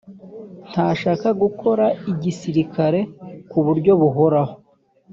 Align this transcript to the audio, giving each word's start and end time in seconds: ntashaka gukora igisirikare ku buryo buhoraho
ntashaka 0.69 1.27
gukora 1.41 1.85
igisirikare 2.11 2.99
ku 3.49 3.57
buryo 3.65 3.91
buhoraho 4.01 4.53